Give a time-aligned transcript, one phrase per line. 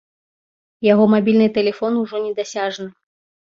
[0.87, 2.91] Яго мабільны тэлефон ужо недасяжны.